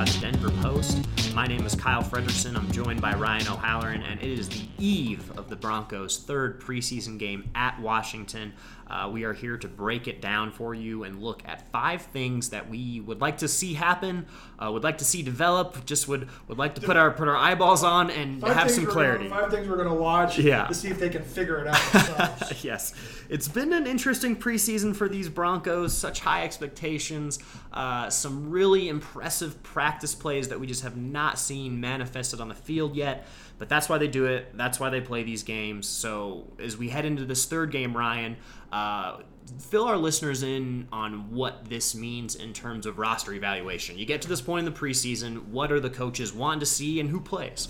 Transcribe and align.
by 0.00 0.06
the 0.06 0.18
Denver 0.18 0.50
Post. 0.62 1.06
My 1.34 1.46
name 1.46 1.66
is 1.66 1.74
Kyle 1.74 2.02
Fredrickson. 2.02 2.56
I'm 2.56 2.72
joined 2.72 3.02
by 3.02 3.12
Ryan 3.12 3.46
O'Halloran, 3.48 4.02
and 4.02 4.18
it 4.18 4.38
is 4.38 4.48
the 4.48 4.62
eve 4.78 5.30
of 5.36 5.50
the 5.50 5.56
Broncos' 5.56 6.16
third 6.16 6.58
preseason 6.58 7.18
game 7.18 7.50
at 7.54 7.78
Washington. 7.78 8.54
Uh, 8.90 9.08
we 9.08 9.22
are 9.24 9.32
here 9.32 9.56
to 9.56 9.68
break 9.68 10.08
it 10.08 10.20
down 10.20 10.50
for 10.50 10.74
you 10.74 11.04
and 11.04 11.22
look 11.22 11.42
at 11.46 11.70
five 11.70 12.02
things 12.02 12.50
that 12.50 12.68
we 12.68 13.00
would 13.00 13.20
like 13.20 13.38
to 13.38 13.46
see 13.46 13.74
happen, 13.74 14.26
uh, 14.58 14.70
would 14.72 14.82
like 14.82 14.98
to 14.98 15.04
see 15.04 15.22
develop, 15.22 15.86
just 15.86 16.08
would 16.08 16.28
would 16.48 16.58
like 16.58 16.74
to 16.74 16.80
put 16.80 16.96
our 16.96 17.10
put 17.12 17.28
our 17.28 17.36
eyeballs 17.36 17.84
on 17.84 18.10
and 18.10 18.40
Five 18.40 18.56
have 18.56 18.70
some 18.70 18.86
clarity. 18.86 19.28
Gonna, 19.28 19.42
five 19.42 19.50
things 19.52 19.68
we're 19.68 19.76
going 19.76 19.88
to 19.88 19.94
watch 19.94 20.38
Yeah. 20.38 20.66
to 20.66 20.74
see 20.74 20.88
if 20.88 20.98
they 20.98 21.08
can 21.08 21.22
figure 21.22 21.58
it 21.58 21.68
out 21.68 22.64
yes, 22.64 22.92
it's 23.28 23.46
been 23.48 23.72
an 23.72 23.86
interesting 23.86 24.34
preseason 24.36 24.94
for 24.96 25.08
these 25.08 25.28
Broncos. 25.28 25.96
Such 25.96 26.20
high 26.20 26.42
expectations, 26.44 27.38
uh, 27.72 28.10
some 28.10 28.50
really 28.50 28.88
impressive 28.88 29.62
practice 29.62 30.14
plays 30.14 30.48
that 30.48 30.58
we 30.58 30.66
just 30.66 30.82
have 30.82 30.96
not 30.96 31.38
seen 31.38 31.80
manifested 31.80 32.40
on 32.40 32.48
the 32.48 32.54
field 32.54 32.96
yet. 32.96 33.26
But 33.58 33.68
that's 33.68 33.90
why 33.90 33.98
they 33.98 34.08
do 34.08 34.24
it. 34.24 34.56
That's 34.56 34.80
why 34.80 34.88
they 34.88 35.02
play 35.02 35.22
these 35.22 35.42
games. 35.42 35.86
So 35.86 36.46
as 36.58 36.78
we 36.78 36.88
head 36.88 37.04
into 37.04 37.26
this 37.26 37.44
third 37.44 37.70
game, 37.70 37.94
Ryan, 37.94 38.38
uh, 38.72 39.18
fill 39.58 39.84
our 39.84 39.96
listeners 39.96 40.42
in 40.42 40.88
on 40.92 41.32
what 41.34 41.68
this 41.68 41.94
means 41.94 42.34
in 42.34 42.52
terms 42.52 42.86
of 42.86 42.98
roster 42.98 43.32
evaluation. 43.32 43.98
You 43.98 44.06
get 44.06 44.22
to 44.22 44.28
this 44.28 44.40
point 44.40 44.66
in 44.66 44.72
the 44.72 44.78
preseason. 44.78 45.48
What 45.48 45.72
are 45.72 45.80
the 45.80 45.90
coaches 45.90 46.32
wanting 46.32 46.60
to 46.60 46.66
see, 46.66 47.00
and 47.00 47.08
who 47.08 47.20
plays? 47.20 47.68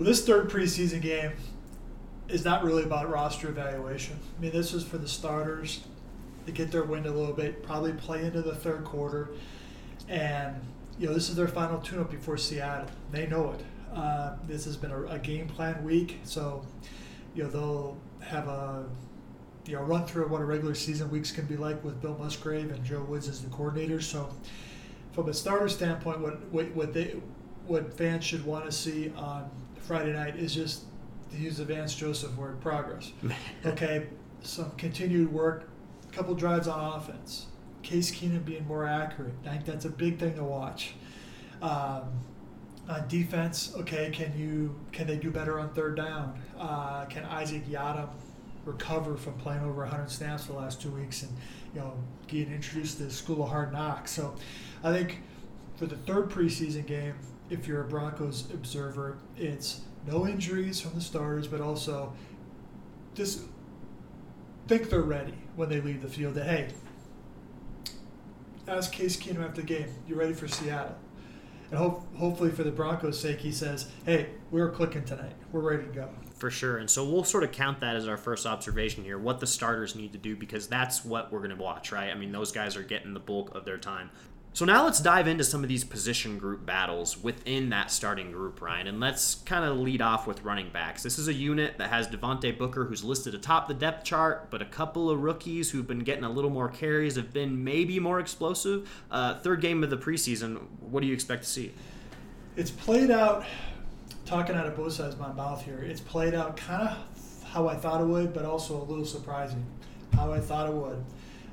well, 0.00 0.06
this 0.06 0.24
third 0.24 0.48
preseason 0.48 1.02
game 1.02 1.32
is 2.28 2.42
not 2.42 2.64
really 2.64 2.84
about 2.84 3.10
roster 3.10 3.50
evaluation. 3.50 4.18
I 4.38 4.40
mean, 4.40 4.50
this 4.50 4.72
is 4.72 4.82
for 4.82 4.96
the 4.96 5.06
starters 5.06 5.84
to 6.46 6.52
get 6.52 6.72
their 6.72 6.84
wind 6.84 7.04
a 7.04 7.10
little 7.10 7.34
bit, 7.34 7.62
probably 7.62 7.92
play 7.92 8.24
into 8.24 8.40
the 8.40 8.54
third 8.54 8.82
quarter, 8.82 9.28
and 10.08 10.56
you 10.98 11.06
know 11.06 11.12
this 11.12 11.28
is 11.28 11.36
their 11.36 11.48
final 11.48 11.78
tune-up 11.80 12.10
before 12.10 12.38
Seattle. 12.38 12.88
They 13.12 13.26
know 13.26 13.52
it. 13.52 13.60
Uh, 13.94 14.36
this 14.46 14.64
has 14.64 14.76
been 14.76 14.90
a, 14.90 15.02
a 15.02 15.18
game 15.18 15.48
plan 15.48 15.84
week, 15.84 16.20
so 16.24 16.64
you 17.34 17.42
know 17.42 17.50
they'll 17.50 17.96
have 18.20 18.48
a 18.48 18.86
you 19.70 19.76
know 19.76 19.82
run 19.82 20.04
through 20.04 20.26
what 20.26 20.40
a 20.40 20.44
regular 20.44 20.74
season 20.74 21.08
weeks 21.10 21.30
can 21.30 21.46
be 21.46 21.56
like 21.56 21.82
with 21.84 22.02
Bill 22.02 22.16
Musgrave 22.18 22.72
and 22.72 22.84
Joe 22.84 23.02
Woods 23.02 23.28
as 23.28 23.40
the 23.40 23.48
coordinators. 23.50 24.02
So 24.02 24.28
from 25.12 25.28
a 25.28 25.34
starter 25.34 25.68
standpoint, 25.68 26.20
what 26.20 26.44
what, 26.50 26.74
what 26.74 26.92
they 26.92 27.20
what 27.66 27.96
fans 27.96 28.24
should 28.24 28.44
want 28.44 28.64
to 28.64 28.72
see 28.72 29.12
on 29.16 29.48
Friday 29.78 30.12
night 30.12 30.36
is 30.36 30.54
just 30.54 30.84
to 31.30 31.36
use 31.36 31.58
the 31.58 31.64
Vance 31.64 31.94
Joseph 31.94 32.34
word 32.36 32.60
progress. 32.60 33.12
okay, 33.64 34.08
some 34.42 34.72
continued 34.72 35.32
work, 35.32 35.68
a 36.08 36.12
couple 36.12 36.34
drives 36.34 36.66
on 36.66 36.94
offense. 36.94 37.46
Case 37.82 38.10
Keenum 38.10 38.44
being 38.44 38.66
more 38.66 38.86
accurate. 38.86 39.34
I 39.46 39.50
think 39.50 39.66
that's 39.66 39.84
a 39.84 39.90
big 39.90 40.18
thing 40.18 40.34
to 40.34 40.44
watch. 40.44 40.94
Um, 41.62 42.10
on 42.88 43.06
defense, 43.06 43.72
okay, 43.76 44.10
can 44.10 44.36
you 44.36 44.74
can 44.90 45.06
they 45.06 45.16
do 45.16 45.30
better 45.30 45.60
on 45.60 45.72
third 45.74 45.96
down? 45.96 46.42
Uh, 46.58 47.04
can 47.04 47.24
Isaac 47.24 47.64
Yiadom 47.68 48.08
recover 48.64 49.16
from 49.16 49.34
playing 49.34 49.62
over 49.62 49.82
100 49.82 50.10
snaps 50.10 50.46
the 50.46 50.52
last 50.52 50.80
two 50.80 50.90
weeks 50.90 51.22
and 51.22 51.32
you 51.74 51.80
know 51.80 51.94
getting 52.26 52.52
introduced 52.52 52.98
to 52.98 53.04
the 53.04 53.10
school 53.10 53.42
of 53.42 53.50
hard 53.50 53.72
knocks? 53.72 54.10
So, 54.12 54.34
I 54.82 54.92
think 54.92 55.22
for 55.76 55.86
the 55.86 55.96
third 55.96 56.30
preseason 56.30 56.86
game, 56.86 57.14
if 57.48 57.66
you're 57.66 57.82
a 57.82 57.88
Broncos 57.88 58.50
observer, 58.52 59.18
it's 59.36 59.80
no 60.06 60.26
injuries 60.26 60.80
from 60.80 60.94
the 60.94 61.00
starters, 61.00 61.46
but 61.46 61.60
also 61.60 62.12
just 63.14 63.42
think 64.68 64.88
they're 64.88 65.00
ready 65.00 65.34
when 65.56 65.68
they 65.68 65.80
leave 65.80 66.02
the 66.02 66.08
field. 66.08 66.34
That 66.34 66.46
hey, 66.46 66.68
ask 68.68 68.92
Case 68.92 69.16
Keenum 69.16 69.44
after 69.44 69.62
the 69.62 69.66
game, 69.66 69.88
you 70.06 70.14
ready 70.14 70.32
for 70.32 70.48
Seattle? 70.48 70.96
And 71.70 71.78
hope, 71.78 72.04
hopefully 72.16 72.50
for 72.50 72.64
the 72.64 72.70
Broncos' 72.70 73.18
sake, 73.18 73.38
he 73.38 73.52
says, 73.52 73.90
hey, 74.04 74.30
we're 74.50 74.70
clicking 74.70 75.04
tonight. 75.04 75.34
We're 75.52 75.60
ready 75.60 75.84
to 75.84 75.90
go. 75.90 76.08
For 76.34 76.50
sure. 76.50 76.78
And 76.78 76.90
so 76.90 77.04
we'll 77.04 77.22
sort 77.22 77.44
of 77.44 77.52
count 77.52 77.80
that 77.80 77.96
as 77.96 78.08
our 78.08 78.16
first 78.16 78.46
observation 78.46 79.04
here, 79.04 79.18
what 79.18 79.40
the 79.40 79.46
starters 79.46 79.94
need 79.94 80.12
to 80.12 80.18
do, 80.18 80.34
because 80.34 80.66
that's 80.66 81.04
what 81.04 81.30
we're 81.30 81.40
going 81.40 81.56
to 81.56 81.62
watch, 81.62 81.92
right? 81.92 82.10
I 82.10 82.14
mean, 82.14 82.32
those 82.32 82.50
guys 82.50 82.76
are 82.76 82.82
getting 82.82 83.14
the 83.14 83.20
bulk 83.20 83.54
of 83.54 83.64
their 83.64 83.78
time. 83.78 84.10
So 84.52 84.64
now 84.64 84.84
let's 84.84 85.00
dive 85.00 85.28
into 85.28 85.44
some 85.44 85.62
of 85.62 85.68
these 85.68 85.84
position 85.84 86.36
group 86.36 86.66
battles 86.66 87.22
within 87.22 87.70
that 87.70 87.90
starting 87.90 88.32
group, 88.32 88.60
Ryan. 88.60 88.88
And 88.88 88.98
let's 88.98 89.36
kind 89.36 89.64
of 89.64 89.78
lead 89.78 90.02
off 90.02 90.26
with 90.26 90.42
running 90.42 90.70
backs. 90.70 91.04
This 91.04 91.20
is 91.20 91.28
a 91.28 91.32
unit 91.32 91.78
that 91.78 91.90
has 91.90 92.08
Devontae 92.08 92.58
Booker, 92.58 92.84
who's 92.84 93.04
listed 93.04 93.34
atop 93.34 93.68
the 93.68 93.74
depth 93.74 94.04
chart, 94.04 94.50
but 94.50 94.60
a 94.60 94.64
couple 94.64 95.08
of 95.08 95.22
rookies 95.22 95.70
who've 95.70 95.86
been 95.86 96.00
getting 96.00 96.24
a 96.24 96.30
little 96.30 96.50
more 96.50 96.68
carries 96.68 97.14
have 97.14 97.32
been 97.32 97.62
maybe 97.62 98.00
more 98.00 98.18
explosive. 98.18 98.90
Uh, 99.08 99.38
third 99.38 99.60
game 99.60 99.84
of 99.84 99.90
the 99.90 99.96
preseason, 99.96 100.66
what 100.80 101.00
do 101.00 101.06
you 101.06 101.14
expect 101.14 101.44
to 101.44 101.48
see? 101.48 101.72
It's 102.56 102.72
played 102.72 103.12
out, 103.12 103.46
talking 104.26 104.56
out 104.56 104.66
of 104.66 104.76
both 104.76 104.94
sides 104.94 105.14
of 105.14 105.20
my 105.20 105.32
mouth 105.32 105.64
here, 105.64 105.78
it's 105.78 106.00
played 106.00 106.34
out 106.34 106.56
kind 106.56 106.88
of 106.88 107.44
how 107.44 107.68
I 107.68 107.76
thought 107.76 108.00
it 108.00 108.06
would, 108.06 108.34
but 108.34 108.44
also 108.44 108.82
a 108.82 108.84
little 108.84 109.04
surprising 109.04 109.64
how 110.12 110.32
I 110.32 110.40
thought 110.40 110.68
it 110.68 110.74
would. 110.74 111.04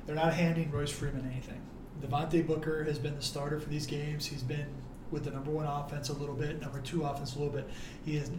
They're 0.04 0.16
not 0.16 0.34
handing 0.34 0.72
Royce 0.72 0.90
Freeman 0.90 1.30
anything. 1.30 1.60
Devontae 2.00 2.46
Booker 2.46 2.84
has 2.84 2.98
been 2.98 3.16
the 3.16 3.22
starter 3.22 3.58
for 3.58 3.68
these 3.68 3.86
games. 3.86 4.26
He's 4.26 4.42
been 4.42 4.66
with 5.10 5.24
the 5.24 5.30
number 5.30 5.50
one 5.50 5.66
offense 5.66 6.08
a 6.08 6.12
little 6.12 6.34
bit, 6.34 6.60
number 6.60 6.80
two 6.80 7.02
offense 7.02 7.34
a 7.34 7.38
little 7.38 7.52
bit. 7.52 7.68
He 8.04 8.16
is, 8.16 8.30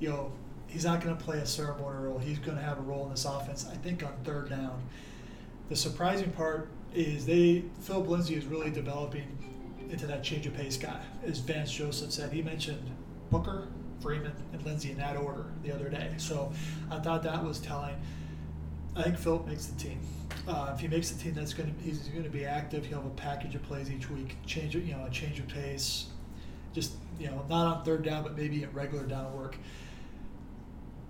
you 0.00 0.08
know, 0.08 0.32
he's 0.66 0.84
not 0.84 1.00
going 1.00 1.16
to 1.16 1.22
play 1.22 1.38
a 1.38 1.46
ceremonial 1.46 2.04
role. 2.04 2.18
He's 2.18 2.38
going 2.38 2.56
to 2.56 2.62
have 2.62 2.78
a 2.78 2.82
role 2.82 3.04
in 3.04 3.10
this 3.10 3.24
offense. 3.24 3.66
I 3.70 3.76
think 3.76 4.02
on 4.02 4.12
third 4.24 4.50
down. 4.50 4.82
The 5.68 5.76
surprising 5.76 6.30
part 6.30 6.68
is 6.94 7.26
they 7.26 7.64
Philip 7.80 8.08
Lindsay 8.08 8.34
is 8.34 8.46
really 8.46 8.70
developing 8.70 9.36
into 9.90 10.06
that 10.06 10.22
change 10.22 10.46
of 10.46 10.54
pace 10.54 10.76
guy. 10.76 11.00
As 11.24 11.38
Vance 11.40 11.72
Joseph 11.72 12.12
said, 12.12 12.32
he 12.32 12.42
mentioned 12.42 12.90
Booker, 13.30 13.68
Freeman, 14.00 14.32
and 14.52 14.64
Lindsay 14.64 14.90
in 14.90 14.98
that 14.98 15.16
order 15.16 15.46
the 15.62 15.72
other 15.72 15.88
day. 15.88 16.14
So 16.18 16.52
I 16.90 16.98
thought 16.98 17.22
that 17.24 17.44
was 17.44 17.58
telling. 17.60 17.94
I 18.96 19.02
think 19.02 19.18
Philip 19.18 19.46
makes 19.46 19.66
the 19.66 19.78
team. 19.78 20.00
Uh, 20.46 20.70
if 20.72 20.80
he 20.80 20.86
makes 20.86 21.10
the 21.10 21.20
team, 21.20 21.34
that's 21.34 21.52
going 21.52 21.74
to 21.74 21.82
he's 21.82 21.98
going 22.08 22.22
to 22.22 22.30
be 22.30 22.44
active. 22.44 22.86
He'll 22.86 23.02
have 23.02 23.06
a 23.06 23.14
package 23.14 23.54
of 23.54 23.62
plays 23.64 23.90
each 23.90 24.08
week. 24.10 24.36
Change 24.46 24.74
you 24.76 24.94
know, 24.94 25.04
a 25.04 25.10
change 25.10 25.40
of 25.40 25.48
pace. 25.48 26.06
Just 26.72 26.92
you 27.18 27.26
know, 27.26 27.44
not 27.48 27.66
on 27.66 27.84
third 27.84 28.04
down, 28.04 28.22
but 28.22 28.36
maybe 28.36 28.62
in 28.62 28.72
regular 28.72 29.04
down 29.04 29.34
work. 29.36 29.56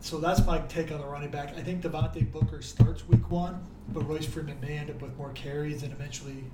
So 0.00 0.19
that's 0.19 0.44
my 0.46 0.58
take 0.60 0.92
on 0.92 1.00
the 1.00 1.06
running 1.06 1.30
back. 1.30 1.54
I 1.56 1.62
think 1.62 1.82
Devontae 1.82 2.30
Booker 2.30 2.62
starts 2.62 3.08
week 3.08 3.30
one, 3.30 3.60
but 3.88 4.08
Royce 4.08 4.25
Freeman 4.25 4.60
may 4.60 4.78
end 4.78 4.91
up 4.91 5.02
with 5.02 5.16
more 5.16 5.32
carries 5.32 5.82
and 5.82 5.92
eventually 5.92 6.44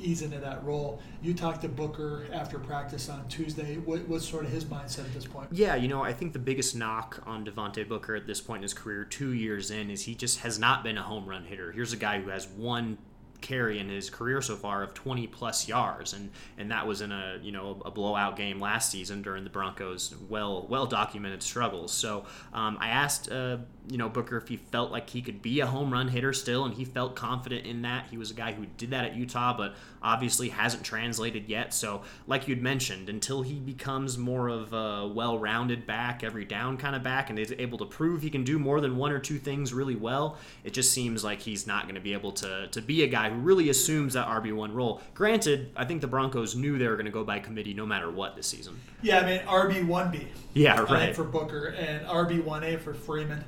ease 0.00 0.22
into 0.22 0.38
that 0.38 0.64
role. 0.64 1.00
You 1.22 1.34
talked 1.34 1.62
to 1.62 1.68
Booker 1.68 2.26
after 2.32 2.58
practice 2.58 3.08
on 3.08 3.26
Tuesday. 3.28 3.76
What, 3.78 4.06
what's 4.08 4.28
sort 4.28 4.44
of 4.44 4.50
his 4.50 4.64
mindset 4.64 5.00
at 5.00 5.14
this 5.14 5.26
point? 5.26 5.48
Yeah, 5.52 5.74
you 5.74 5.88
know, 5.88 6.02
I 6.02 6.12
think 6.12 6.32
the 6.32 6.38
biggest 6.38 6.74
knock 6.74 7.22
on 7.26 7.44
Devontae 7.44 7.88
Booker 7.88 8.14
at 8.14 8.26
this 8.26 8.40
point 8.40 8.58
in 8.58 8.62
his 8.62 8.74
career, 8.74 9.04
two 9.04 9.32
years 9.32 9.70
in, 9.70 9.90
is 9.90 10.02
he 10.02 10.14
just 10.14 10.40
has 10.40 10.58
not 10.58 10.82
been 10.82 10.98
a 10.98 11.02
home 11.02 11.26
run 11.26 11.44
hitter. 11.44 11.72
Here's 11.72 11.92
a 11.92 11.96
guy 11.96 12.20
who 12.20 12.30
has 12.30 12.48
one 12.48 12.98
carry 13.40 13.78
in 13.78 13.88
his 13.88 14.10
career 14.10 14.40
so 14.40 14.56
far 14.56 14.82
of 14.82 14.94
20 14.94 15.26
plus 15.28 15.68
yards 15.68 16.12
and 16.12 16.30
and 16.58 16.70
that 16.70 16.86
was 16.86 17.00
in 17.00 17.12
a 17.12 17.38
you 17.42 17.52
know 17.52 17.80
a 17.84 17.90
blowout 17.90 18.36
game 18.36 18.60
last 18.60 18.90
season 18.90 19.22
during 19.22 19.44
the 19.44 19.50
Broncos 19.50 20.14
well 20.28 20.66
well 20.68 20.86
documented 20.86 21.42
struggles. 21.42 21.92
So 21.92 22.24
um, 22.52 22.78
I 22.80 22.88
asked 22.88 23.30
uh, 23.30 23.58
you 23.88 23.98
know 23.98 24.08
Booker 24.08 24.36
if 24.36 24.48
he 24.48 24.56
felt 24.56 24.90
like 24.90 25.10
he 25.10 25.22
could 25.22 25.42
be 25.42 25.60
a 25.60 25.66
home 25.66 25.92
run 25.92 26.08
hitter 26.08 26.32
still 26.32 26.64
and 26.64 26.74
he 26.74 26.84
felt 26.84 27.16
confident 27.16 27.66
in 27.66 27.82
that. 27.82 28.06
He 28.10 28.16
was 28.16 28.30
a 28.30 28.34
guy 28.34 28.52
who 28.52 28.66
did 28.76 28.90
that 28.90 29.04
at 29.04 29.16
Utah 29.16 29.56
but 29.56 29.74
obviously 30.02 30.48
hasn't 30.48 30.84
translated 30.84 31.48
yet. 31.48 31.74
So 31.74 32.02
like 32.26 32.48
you'd 32.48 32.62
mentioned 32.62 33.08
until 33.08 33.42
he 33.42 33.58
becomes 33.58 34.18
more 34.18 34.48
of 34.48 34.72
a 34.72 35.08
well-rounded 35.08 35.86
back 35.86 36.22
every 36.24 36.44
down 36.44 36.76
kind 36.76 36.96
of 36.96 37.02
back 37.02 37.30
and 37.30 37.38
is 37.38 37.54
able 37.58 37.78
to 37.78 37.86
prove 37.86 38.22
he 38.22 38.30
can 38.30 38.44
do 38.44 38.58
more 38.58 38.80
than 38.80 38.96
one 38.96 39.12
or 39.12 39.18
two 39.18 39.38
things 39.38 39.72
really 39.72 39.96
well 39.96 40.36
it 40.64 40.72
just 40.72 40.92
seems 40.92 41.24
like 41.24 41.40
he's 41.40 41.66
not 41.66 41.84
going 41.84 41.94
to 41.94 42.00
be 42.00 42.12
able 42.12 42.32
to 42.32 42.68
to 42.68 42.80
be 42.80 43.02
a 43.02 43.06
guy 43.06 43.29
really 43.30 43.68
assumes 43.68 44.14
that 44.14 44.26
RB1 44.26 44.74
role. 44.74 45.00
Granted, 45.14 45.72
I 45.76 45.84
think 45.84 46.00
the 46.00 46.06
Broncos 46.06 46.54
knew 46.54 46.78
they 46.78 46.88
were 46.88 46.96
going 46.96 47.06
to 47.06 47.12
go 47.12 47.24
by 47.24 47.38
committee 47.38 47.74
no 47.74 47.86
matter 47.86 48.10
what 48.10 48.36
this 48.36 48.46
season. 48.46 48.80
Yeah, 49.02 49.20
I 49.20 49.26
mean 49.26 49.40
RB 49.40 49.86
one 49.86 50.10
B. 50.10 50.28
Yeah, 50.54 50.80
right. 50.82 51.14
for 51.14 51.24
Booker 51.24 51.74
and 51.78 52.06
RB 52.06 52.42
one 52.44 52.64
A 52.64 52.76
for 52.76 52.94
Freeman. 52.94 53.44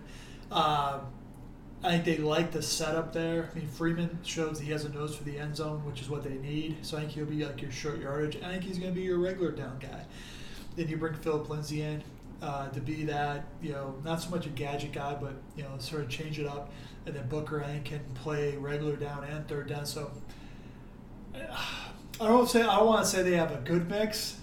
Um, 0.50 1.00
I 1.84 1.90
think 1.90 2.05
they 2.05 2.17
like 2.19 2.52
the 2.52 2.62
setup 2.62 3.12
there. 3.12 3.50
I 3.52 3.58
mean, 3.58 3.67
Freeman 3.67 4.19
shows 4.23 4.61
he 4.61 4.70
has 4.70 4.84
a 4.84 4.88
nose 4.90 5.17
for 5.17 5.25
the 5.25 5.37
end 5.37 5.56
zone, 5.56 5.85
which 5.85 6.00
is 6.00 6.08
what 6.08 6.23
they 6.23 6.35
need. 6.35 6.85
So 6.87 6.96
I 6.96 7.00
think 7.00 7.12
he'll 7.12 7.26
be 7.26 7.44
like 7.44 7.61
your 7.61 7.73
short 7.73 8.00
yardage. 8.00 8.37
I 8.37 8.50
think 8.52 8.62
he's 8.62 8.78
going 8.78 8.93
to 8.93 8.99
be 8.99 9.05
your 9.05 9.19
regular 9.19 9.50
down 9.50 9.78
guy. 9.81 10.05
Then 10.76 10.88
you 10.88 10.96
bring 10.96 11.14
Philip 11.14 11.49
Lindsay 11.50 11.82
in 11.82 12.02
uh, 12.40 12.69
to 12.69 12.81
be 12.81 13.05
that, 13.05 13.46
you 13.61 13.73
know, 13.73 13.96
not 14.05 14.20
so 14.20 14.31
much 14.31 14.46
a 14.46 14.50
gadget 14.50 14.93
guy, 14.93 15.14
but 15.14 15.35
you 15.56 15.64
know, 15.64 15.70
sort 15.78 16.02
of 16.02 16.08
change 16.08 16.38
it 16.38 16.46
up. 16.46 16.73
And 17.06 17.14
then 17.16 17.26
Booker, 17.28 17.62
I 17.62 17.66
think, 17.69 17.84
can 17.87 18.00
play 18.14 18.56
regular 18.56 18.96
down 18.96 19.25
and 19.25 19.46
third 19.49 19.69
down. 19.69 19.87
So 19.87 20.10
I 21.34 22.26
don't 22.26 22.49
say 22.49 22.62
I 22.62 22.81
want 22.82 23.04
to 23.04 23.10
say 23.10 23.22
they 23.22 23.37
have 23.37 23.50
a 23.52 23.56
good 23.58 23.88
mix, 23.90 24.37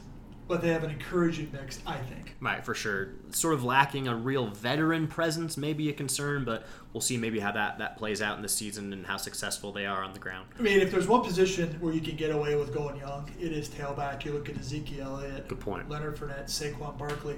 but 0.47 0.61
they 0.61 0.69
have 0.69 0.83
an 0.83 0.89
encouraging 0.91 1.49
mix, 1.53 1.79
I 1.85 1.97
think. 1.97 2.35
Right, 2.41 2.65
for 2.65 2.73
sure. 2.73 3.09
Sort 3.31 3.53
of 3.53 3.63
lacking 3.63 4.07
a 4.07 4.15
real 4.15 4.47
veteran 4.47 5.07
presence, 5.07 5.55
maybe 5.57 5.89
a 5.89 5.93
concern, 5.93 6.43
but 6.45 6.65
we'll 6.93 7.01
see 7.01 7.17
maybe 7.17 7.39
how 7.39 7.51
that, 7.51 7.77
that 7.77 7.97
plays 7.97 8.21
out 8.21 8.37
in 8.37 8.41
the 8.41 8.49
season 8.49 8.91
and 8.91 9.05
how 9.05 9.17
successful 9.17 9.71
they 9.71 9.85
are 9.85 10.03
on 10.03 10.13
the 10.13 10.19
ground. 10.19 10.47
I 10.57 10.61
mean, 10.61 10.79
if 10.79 10.89
there's 10.91 11.07
one 11.07 11.21
position 11.23 11.77
where 11.79 11.93
you 11.93 12.01
can 12.01 12.15
get 12.15 12.31
away 12.31 12.55
with 12.55 12.73
going 12.73 12.97
young, 12.97 13.29
it 13.39 13.51
is 13.51 13.69
tailback. 13.69 14.25
You 14.25 14.33
look 14.33 14.49
at 14.49 14.57
Ezekiel 14.57 15.17
Elliott, 15.21 15.47
Good 15.47 15.59
point. 15.59 15.89
Leonard 15.89 16.17
Fournette, 16.17 16.45
Saquon 16.47 16.97
Barkley, 16.97 17.37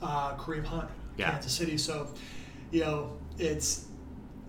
uh, 0.00 0.34
Kareem 0.36 0.64
Hunt, 0.64 0.88
Yeah. 1.18 1.32
Kansas 1.32 1.52
City. 1.52 1.76
So, 1.76 2.08
you 2.70 2.80
know, 2.80 3.12
it's 3.38 3.86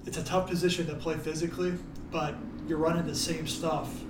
it's 0.05 0.17
a 0.17 0.23
tough 0.23 0.47
position 0.47 0.87
to 0.87 0.95
play 0.95 1.17
physically, 1.17 1.73
but 2.11 2.35
you're 2.67 2.77
running 2.77 3.05
the 3.05 3.15
same 3.15 3.47
stuff 3.47 4.01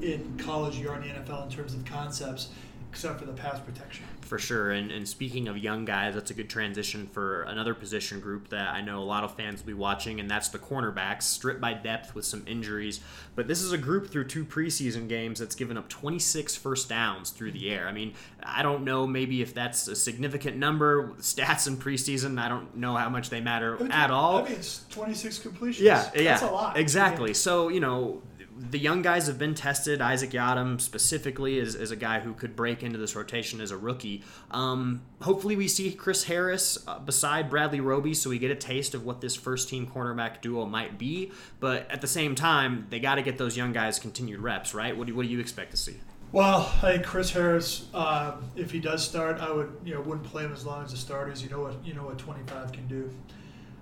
in 0.00 0.36
college 0.38 0.76
you 0.76 0.90
are 0.90 1.00
in 1.00 1.02
the 1.02 1.14
NFL 1.14 1.44
in 1.44 1.50
terms 1.50 1.74
of 1.74 1.84
concepts, 1.84 2.48
except 2.92 3.18
for 3.18 3.24
the 3.24 3.32
pass 3.32 3.58
protection. 3.58 4.04
For 4.20 4.38
sure. 4.38 4.70
And, 4.70 4.90
and 4.92 5.08
speaking 5.08 5.48
of 5.48 5.56
young 5.56 5.86
guys, 5.86 6.14
that's 6.14 6.30
a 6.30 6.34
good 6.34 6.50
transition 6.50 7.06
for 7.06 7.42
another 7.44 7.72
position 7.72 8.20
group 8.20 8.50
that 8.50 8.68
I 8.68 8.82
know 8.82 8.98
a 8.98 9.04
lot 9.04 9.24
of 9.24 9.34
fans 9.34 9.60
will 9.62 9.68
be 9.68 9.74
watching, 9.74 10.20
and 10.20 10.30
that's 10.30 10.48
the 10.48 10.58
cornerbacks, 10.58 11.22
stripped 11.22 11.60
by 11.60 11.72
depth 11.72 12.14
with 12.14 12.26
some 12.26 12.44
injuries. 12.46 13.00
But 13.34 13.48
this 13.48 13.62
is 13.62 13.72
a 13.72 13.78
group 13.78 14.10
through 14.10 14.26
two 14.26 14.44
preseason 14.44 15.08
games 15.08 15.38
that's 15.38 15.54
given 15.54 15.78
up 15.78 15.88
26 15.88 16.54
first 16.56 16.90
downs 16.90 17.30
through 17.30 17.52
the 17.52 17.70
air. 17.70 17.88
I 17.88 17.92
mean, 17.92 18.12
I 18.42 18.62
don't 18.62 18.84
know 18.84 19.06
maybe 19.06 19.40
if 19.40 19.54
that's 19.54 19.88
a 19.88 19.96
significant 19.96 20.58
number. 20.58 21.14
Stats 21.20 21.66
in 21.66 21.78
preseason, 21.78 22.38
I 22.38 22.48
don't 22.48 22.76
know 22.76 22.94
how 22.94 23.08
much 23.08 23.30
they 23.30 23.40
matter 23.40 23.78
at 23.90 24.10
all. 24.10 24.38
I 24.38 24.44
mean, 24.44 24.52
it's 24.52 24.84
26 24.90 25.38
completions. 25.38 25.80
Yeah, 25.82 26.10
yeah, 26.14 26.32
That's 26.32 26.42
a 26.42 26.50
lot. 26.50 26.76
Exactly. 26.76 27.32
So 27.32 27.68
you 27.68 27.80
know, 27.80 28.22
the 28.70 28.78
young 28.78 29.02
guys 29.02 29.26
have 29.26 29.38
been 29.38 29.54
tested. 29.54 30.00
Isaac 30.00 30.30
Yiadom 30.30 30.80
specifically 30.80 31.58
is, 31.58 31.74
is 31.74 31.90
a 31.90 31.96
guy 31.96 32.20
who 32.20 32.32
could 32.32 32.54
break 32.54 32.82
into 32.82 32.98
this 32.98 33.16
rotation 33.16 33.60
as 33.60 33.70
a 33.70 33.76
rookie. 33.76 34.22
Um, 34.50 35.02
hopefully, 35.20 35.56
we 35.56 35.68
see 35.68 35.92
Chris 35.92 36.24
Harris 36.24 36.78
uh, 36.86 36.98
beside 37.00 37.50
Bradley 37.50 37.80
Roby, 37.80 38.14
so 38.14 38.30
we 38.30 38.38
get 38.38 38.50
a 38.50 38.56
taste 38.56 38.94
of 38.94 39.04
what 39.04 39.20
this 39.20 39.34
first 39.34 39.68
team 39.68 39.86
cornerback 39.86 40.40
duo 40.40 40.66
might 40.66 40.98
be. 40.98 41.32
But 41.60 41.90
at 41.90 42.00
the 42.00 42.06
same 42.06 42.34
time, 42.34 42.86
they 42.90 43.00
got 43.00 43.16
to 43.16 43.22
get 43.22 43.36
those 43.36 43.56
young 43.56 43.72
guys 43.72 43.98
continued 43.98 44.40
reps, 44.40 44.74
right? 44.74 44.96
What 44.96 45.08
do, 45.08 45.14
what 45.14 45.26
do 45.26 45.28
you 45.28 45.40
expect 45.40 45.72
to 45.72 45.76
see? 45.76 45.96
Well, 46.30 46.72
I 46.82 46.92
think 46.92 47.04
Chris 47.04 47.30
Harris, 47.30 47.88
um, 47.92 48.44
if 48.56 48.70
he 48.70 48.80
does 48.80 49.04
start, 49.04 49.40
I 49.40 49.52
would 49.52 49.70
you 49.84 49.94
know 49.94 50.00
wouldn't 50.00 50.26
play 50.26 50.44
him 50.44 50.52
as 50.52 50.64
long 50.64 50.84
as 50.84 50.92
the 50.92 50.96
starters. 50.96 51.42
You 51.42 51.50
know 51.50 51.60
what 51.60 51.74
you 51.84 51.94
know 51.94 52.04
what 52.04 52.18
25 52.18 52.72
can 52.72 52.86
do. 52.86 53.10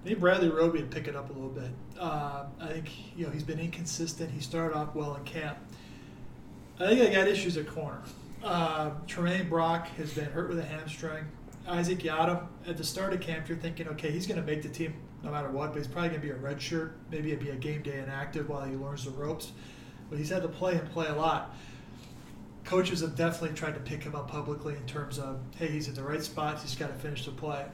I 0.03 0.09
think 0.09 0.19
Bradley 0.19 0.49
Roby 0.49 0.81
would 0.81 0.91
pick 0.91 1.09
it 1.09 1.17
up 1.17 1.31
a 1.31 1.33
little 1.33 1.51
bit. 1.51 1.71
Uh, 1.99 2.45
I 2.61 2.69
think 2.69 2.91
you 3.17 3.27
know 3.27 3.33
he's 3.33 3.43
been 3.43 3.61
inconsistent. 3.61 4.31
He 4.31 4.41
started 4.41 4.75
off 4.75 4.95
well 4.95 5.15
in 5.17 5.25
camp. 5.25 5.59
I 6.79 6.87
think 6.87 7.01
they 7.01 7.13
got 7.13 7.29
issues 7.29 7.57
at 7.57 7.67
corner. 7.67 8.01
Uh, 8.43 8.93
Tramaine 9.07 9.51
Brock 9.51 9.89
has 9.99 10.15
been 10.15 10.25
hurt 10.27 10.49
with 10.49 10.59
a 10.59 10.65
hamstring. 10.65 11.25
Isaac 11.69 11.99
Yiadom 11.99 12.47
at 12.67 12.79
the 12.79 12.85
start 12.85 13.13
of 13.13 13.21
camp, 13.21 13.49
you're 13.49 13.59
thinking, 13.59 13.87
okay, 13.89 14.11
he's 14.11 14.27
going 14.27 14.41
to 14.41 14.47
make 14.47 14.63
the 14.63 14.69
team 14.71 14.95
no 15.23 15.31
matter 15.31 15.51
what, 15.51 15.73
but 15.73 15.77
he's 15.77 15.87
probably 15.87 16.09
going 16.09 16.23
to 16.23 16.27
be 16.27 16.33
a 16.33 16.37
red 16.37 16.61
shirt. 16.61 16.97
Maybe 17.11 17.33
it'd 17.33 17.45
be 17.45 17.51
a 17.51 17.57
game 17.57 17.83
day 17.83 17.99
inactive 17.99 18.49
while 18.49 18.65
he 18.65 18.75
learns 18.77 19.05
the 19.05 19.11
ropes. 19.11 19.53
But 20.09 20.19
he's 20.19 20.31
had 20.31 20.41
to 20.41 20.49
play 20.49 20.77
and 20.77 20.91
play 20.91 21.09
a 21.09 21.15
lot 21.15 21.55
coaches 22.65 23.01
have 23.01 23.17
definitely 23.17 23.57
tried 23.57 23.75
to 23.75 23.81
pick 23.81 24.03
him 24.03 24.15
up 24.15 24.31
publicly 24.31 24.75
in 24.75 24.87
terms 24.87 25.19
of, 25.19 25.41
hey, 25.57 25.67
he's 25.67 25.89
in 25.89 25.95
the 25.95 26.03
right 26.03 26.23
spot, 26.23 26.61
he's 26.61 26.77
got 26.77 26.87
to 26.89 26.95
finish 26.95 27.25
the 27.25 27.33
play. 27.33 27.65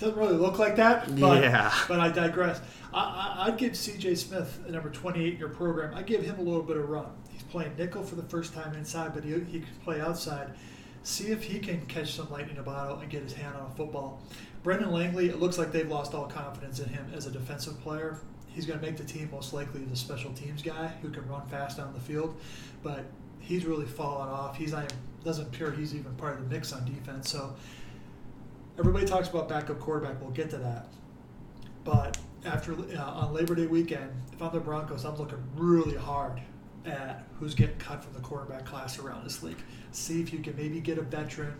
Doesn't 0.00 0.18
really 0.18 0.34
look 0.36 0.58
like 0.58 0.76
that, 0.76 1.06
but, 1.20 1.42
Yeah. 1.42 1.72
but 1.86 2.00
I 2.00 2.08
digress. 2.08 2.60
I, 2.92 2.98
I, 2.98 3.44
I'd 3.46 3.58
give 3.58 3.76
C.J. 3.76 4.14
Smith, 4.14 4.58
the 4.66 4.72
number 4.72 4.88
28 4.88 5.34
in 5.34 5.38
your 5.38 5.50
program, 5.50 5.94
I'd 5.94 6.06
give 6.06 6.22
him 6.22 6.36
a 6.38 6.42
little 6.42 6.62
bit 6.62 6.78
of 6.78 6.88
run. 6.88 7.06
He's 7.30 7.42
playing 7.44 7.76
nickel 7.76 8.02
for 8.02 8.14
the 8.16 8.22
first 8.22 8.54
time 8.54 8.74
inside, 8.74 9.12
but 9.14 9.22
he, 9.24 9.32
he 9.40 9.60
can 9.60 9.68
play 9.84 10.00
outside. 10.00 10.54
See 11.02 11.28
if 11.28 11.44
he 11.44 11.58
can 11.58 11.84
catch 11.86 12.14
some 12.14 12.30
lightning 12.30 12.56
in 12.56 12.60
a 12.60 12.64
bottle 12.64 12.98
and 12.98 13.10
get 13.10 13.22
his 13.22 13.34
hand 13.34 13.54
on 13.56 13.70
a 13.70 13.74
football. 13.74 14.22
Brendan 14.62 14.90
Langley, 14.90 15.28
it 15.28 15.38
looks 15.38 15.58
like 15.58 15.70
they've 15.70 15.88
lost 15.88 16.14
all 16.14 16.26
confidence 16.26 16.80
in 16.80 16.88
him 16.88 17.06
as 17.14 17.26
a 17.26 17.30
defensive 17.30 17.78
player. 17.80 18.18
He's 18.48 18.66
going 18.66 18.80
to 18.80 18.84
make 18.84 18.96
the 18.96 19.04
team 19.04 19.28
most 19.30 19.52
likely 19.52 19.82
as 19.84 19.92
a 19.92 19.96
special 19.96 20.32
teams 20.32 20.62
guy 20.62 20.88
who 21.02 21.10
can 21.10 21.26
run 21.28 21.46
fast 21.48 21.76
down 21.76 21.92
the 21.94 22.00
field, 22.00 22.36
but 22.82 23.04
he's 23.38 23.64
really 23.64 23.86
fallen 23.86 24.28
off. 24.28 24.56
He's 24.56 24.72
not 24.72 24.84
even, 24.84 24.96
doesn't 25.24 25.46
appear 25.46 25.70
he's 25.70 25.94
even 25.94 26.14
part 26.16 26.38
of 26.38 26.48
the 26.48 26.54
mix 26.54 26.72
on 26.72 26.84
defense. 26.84 27.30
So 27.30 27.54
everybody 28.80 29.04
talks 29.04 29.28
about 29.28 29.46
backup 29.46 29.78
quarterback. 29.78 30.18
We'll 30.22 30.30
get 30.30 30.48
to 30.50 30.56
that. 30.56 30.86
But 31.84 32.16
after 32.46 32.72
uh, 32.72 32.98
on 32.98 33.34
Labor 33.34 33.54
Day 33.54 33.66
weekend, 33.66 34.10
if 34.32 34.40
I'm 34.40 34.52
the 34.52 34.60
Broncos, 34.60 35.04
I'm 35.04 35.16
looking 35.16 35.42
really 35.54 35.94
hard 35.94 36.40
at 36.86 37.26
who's 37.38 37.54
getting 37.54 37.76
cut 37.76 38.02
from 38.02 38.14
the 38.14 38.20
quarterback 38.20 38.64
class 38.64 38.98
around 38.98 39.24
this 39.24 39.42
league. 39.42 39.62
See 39.92 40.22
if 40.22 40.32
you 40.32 40.38
can 40.38 40.56
maybe 40.56 40.80
get 40.80 40.96
a 40.96 41.02
veteran 41.02 41.54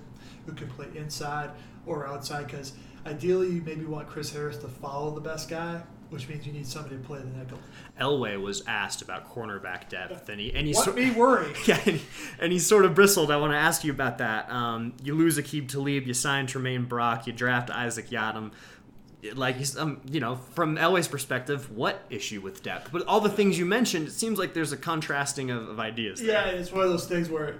who 0.46 0.52
can 0.52 0.68
play 0.68 0.86
inside 0.96 1.50
or 1.84 2.06
outside. 2.06 2.46
Because 2.46 2.72
ideally, 3.04 3.48
you 3.48 3.62
maybe 3.66 3.84
want 3.84 4.08
Chris 4.08 4.32
Harris 4.32 4.56
to 4.58 4.68
follow 4.68 5.14
the 5.14 5.20
best 5.20 5.50
guy, 5.50 5.82
which 6.10 6.28
means 6.28 6.46
you 6.46 6.52
need 6.52 6.66
somebody 6.66 6.96
to 6.96 7.02
play 7.02 7.18
the 7.20 7.26
nickel. 7.38 7.58
Elway 8.00 8.40
was 8.40 8.62
asked 8.66 9.00
about 9.02 9.32
cornerback 9.32 9.88
depth, 9.88 10.28
and 10.28 10.40
he 10.40 10.52
and 10.52 10.66
he 10.66 10.74
What 10.74 10.84
sor- 10.84 10.94
me 10.94 11.10
worry? 11.10 11.52
Yeah, 11.66 11.80
and 11.86 11.96
he, 11.96 12.02
and 12.38 12.52
he 12.52 12.58
sort 12.58 12.84
of 12.84 12.94
bristled. 12.94 13.30
I 13.30 13.36
want 13.36 13.52
to 13.52 13.58
ask 13.58 13.84
you 13.84 13.92
about 13.92 14.18
that. 14.18 14.50
Um, 14.50 14.94
you 15.02 15.14
lose 15.14 15.38
Aqib 15.38 15.68
Talib, 15.68 16.06
you 16.06 16.14
sign 16.14 16.46
Tramaine 16.46 16.88
Brock, 16.88 17.26
you 17.26 17.32
draft 17.32 17.70
Isaac 17.70 18.08
Yiadom. 18.10 18.52
Like, 19.34 19.56
he's, 19.56 19.76
um, 19.76 20.00
you 20.10 20.18
know, 20.18 20.36
from 20.54 20.76
Elway's 20.78 21.06
perspective, 21.06 21.70
what 21.70 22.02
issue 22.08 22.40
with 22.40 22.62
depth? 22.62 22.90
But 22.90 23.06
all 23.06 23.20
the 23.20 23.28
things 23.28 23.58
you 23.58 23.66
mentioned, 23.66 24.08
it 24.08 24.12
seems 24.12 24.38
like 24.38 24.54
there's 24.54 24.72
a 24.72 24.78
contrasting 24.78 25.50
of, 25.50 25.68
of 25.68 25.78
ideas. 25.78 26.22
Yeah, 26.22 26.46
it's 26.46 26.72
one 26.72 26.84
of 26.84 26.90
those 26.90 27.06
things 27.06 27.28
where 27.28 27.56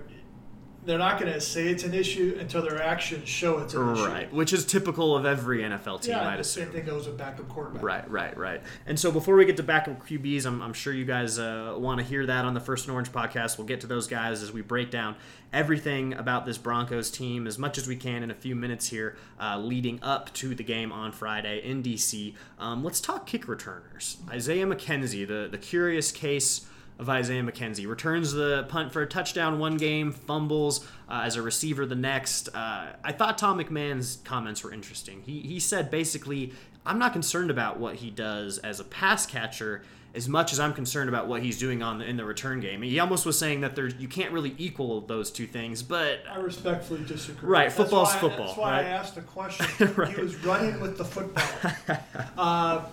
they're 0.90 0.98
not 0.98 1.20
going 1.20 1.32
to 1.32 1.40
say 1.40 1.68
it's 1.68 1.84
an 1.84 1.94
issue 1.94 2.36
until 2.40 2.62
their 2.62 2.82
actions 2.82 3.28
show 3.28 3.58
it's 3.58 3.74
an 3.74 3.92
issue. 3.92 4.06
Right, 4.06 4.32
which 4.32 4.52
is 4.52 4.64
typical 4.64 5.16
of 5.16 5.24
every 5.24 5.58
NFL 5.60 6.02
team, 6.02 6.16
Yeah, 6.16 6.28
I'd 6.28 6.40
the 6.40 6.44
same 6.44 6.66
thing 6.70 6.84
goes 6.84 7.06
with 7.06 7.16
backup 7.16 7.48
quarterback. 7.48 7.80
Right, 7.80 8.10
right, 8.10 8.36
right. 8.36 8.62
And 8.86 8.98
so 8.98 9.12
before 9.12 9.36
we 9.36 9.44
get 9.44 9.56
to 9.58 9.62
backup 9.62 10.04
QBs, 10.04 10.46
I'm, 10.46 10.60
I'm 10.60 10.72
sure 10.72 10.92
you 10.92 11.04
guys 11.04 11.38
uh, 11.38 11.76
want 11.78 12.00
to 12.00 12.04
hear 12.04 12.26
that 12.26 12.44
on 12.44 12.54
the 12.54 12.60
First 12.60 12.86
and 12.86 12.92
Orange 12.92 13.12
podcast. 13.12 13.56
We'll 13.56 13.68
get 13.68 13.82
to 13.82 13.86
those 13.86 14.08
guys 14.08 14.42
as 14.42 14.52
we 14.52 14.62
break 14.62 14.90
down 14.90 15.14
everything 15.52 16.14
about 16.14 16.44
this 16.44 16.58
Broncos 16.58 17.08
team 17.08 17.46
as 17.46 17.56
much 17.56 17.78
as 17.78 17.86
we 17.86 17.94
can 17.94 18.24
in 18.24 18.32
a 18.32 18.34
few 18.34 18.56
minutes 18.56 18.88
here, 18.88 19.16
uh, 19.40 19.58
leading 19.58 20.02
up 20.02 20.34
to 20.34 20.56
the 20.56 20.64
game 20.64 20.90
on 20.90 21.12
Friday 21.12 21.60
in 21.62 21.84
DC. 21.84 22.34
Um, 22.58 22.82
let's 22.82 23.00
talk 23.00 23.26
kick 23.26 23.46
returners. 23.46 24.16
Isaiah 24.28 24.66
McKenzie, 24.66 25.26
the 25.26 25.48
the 25.48 25.58
curious 25.58 26.10
case 26.10 26.66
of 27.00 27.08
Isaiah 27.08 27.42
McKenzie. 27.42 27.88
Returns 27.88 28.32
the 28.32 28.66
punt 28.68 28.92
for 28.92 29.00
a 29.02 29.06
touchdown 29.06 29.58
one 29.58 29.76
game, 29.78 30.12
fumbles 30.12 30.86
uh, 31.08 31.22
as 31.24 31.34
a 31.36 31.42
receiver 31.42 31.86
the 31.86 31.94
next. 31.94 32.48
Uh, 32.54 32.92
I 33.02 33.12
thought 33.12 33.38
Tom 33.38 33.58
McMahon's 33.58 34.18
comments 34.24 34.62
were 34.62 34.72
interesting. 34.72 35.22
He, 35.22 35.40
he 35.40 35.58
said 35.58 35.90
basically, 35.90 36.52
I'm 36.84 36.98
not 36.98 37.12
concerned 37.14 37.50
about 37.50 37.80
what 37.80 37.96
he 37.96 38.10
does 38.10 38.58
as 38.58 38.80
a 38.80 38.84
pass 38.84 39.24
catcher 39.26 39.82
as 40.12 40.28
much 40.28 40.52
as 40.52 40.58
I'm 40.58 40.74
concerned 40.74 41.08
about 41.08 41.28
what 41.28 41.40
he's 41.40 41.56
doing 41.56 41.82
on 41.84 41.98
the, 41.98 42.04
in 42.04 42.16
the 42.16 42.24
return 42.24 42.58
game. 42.58 42.82
He 42.82 42.98
almost 42.98 43.24
was 43.24 43.38
saying 43.38 43.60
that 43.60 43.76
there's 43.76 43.94
you 43.94 44.08
can't 44.08 44.32
really 44.32 44.54
equal 44.58 45.00
those 45.02 45.30
two 45.30 45.46
things, 45.46 45.82
but 45.84 46.20
I 46.28 46.38
respectfully 46.40 47.04
disagree. 47.04 47.48
Right, 47.48 47.64
That's 47.66 47.76
football's 47.76 48.12
why- 48.14 48.18
football, 48.20 48.46
That's 48.46 48.58
why 48.58 48.70
right? 48.72 48.86
I 48.86 48.88
asked 48.88 49.14
the 49.14 49.22
question. 49.22 49.66
Right. 49.96 50.14
He 50.14 50.20
was 50.20 50.36
running 50.44 50.80
with 50.80 50.98
the 50.98 51.04
football. 51.04 51.70
uh, 52.38 52.84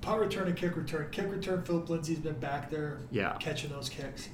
punt 0.00 0.20
return 0.20 0.48
and 0.48 0.56
kick 0.56 0.76
return. 0.76 1.08
Kick 1.10 1.30
return, 1.30 1.62
Philip 1.62 1.88
Lindsay's 1.88 2.18
been 2.18 2.38
back 2.38 2.70
there 2.70 2.98
Yeah. 3.10 3.36
catching 3.38 3.70
those 3.70 3.88
kicks. 3.88 4.28